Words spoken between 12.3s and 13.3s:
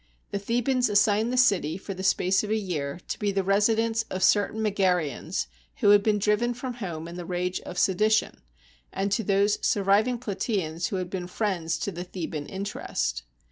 interest.